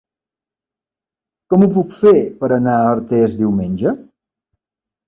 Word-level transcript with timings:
Com 1.53 1.65
ho 1.65 1.69
puc 1.75 1.93
fer 1.99 2.15
per 2.41 2.51
anar 2.59 2.77
a 2.81 2.91
Artés 2.97 3.39
diumenge? 3.45 3.97